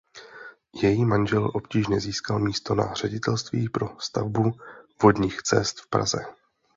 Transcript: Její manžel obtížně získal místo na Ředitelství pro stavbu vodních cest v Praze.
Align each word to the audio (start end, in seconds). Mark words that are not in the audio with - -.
Její 0.83 1.05
manžel 1.05 1.51
obtížně 1.53 1.99
získal 1.99 2.39
místo 2.39 2.75
na 2.75 2.93
Ředitelství 2.93 3.69
pro 3.69 3.95
stavbu 3.99 4.51
vodních 5.03 5.41
cest 5.41 5.79
v 5.79 5.89
Praze. 5.89 6.23